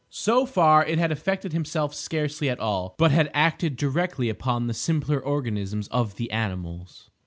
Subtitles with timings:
[0.09, 4.73] So far it had affected himself scarcely at all, but had acted directly upon the
[4.73, 7.11] simpler organisms of the animals.